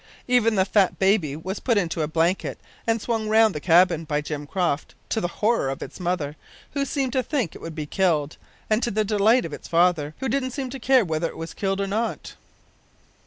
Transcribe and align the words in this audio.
Even 0.27 0.55
the 0.55 0.65
fat 0.65 0.97
baby 0.97 1.35
was 1.35 1.59
put 1.59 1.77
into 1.77 2.01
a 2.01 2.07
blanket 2.07 2.57
and 2.87 2.99
swung 2.99 3.29
round 3.29 3.53
the 3.53 3.59
cabin 3.59 4.03
by 4.03 4.19
Jim 4.19 4.47
Croft, 4.47 4.95
to 5.09 5.21
the 5.21 5.27
horror 5.27 5.69
of 5.69 5.83
its 5.83 5.99
mother, 5.99 6.35
who 6.71 6.85
seemed 6.85 7.13
to 7.13 7.21
think 7.21 7.53
it 7.53 7.61
would 7.61 7.75
be 7.75 7.85
killed, 7.85 8.37
and 8.67 8.81
to 8.81 8.89
the 8.89 9.05
delight 9.05 9.45
of 9.45 9.53
its 9.53 9.67
father, 9.67 10.15
who 10.19 10.27
didn't 10.27 10.53
seem 10.57 10.71
to 10.71 10.79
care 10.79 11.05
whether 11.05 11.27
it 11.27 11.37
was 11.37 11.53
killed 11.53 11.79
or 11.79 11.85
not. 11.85 12.33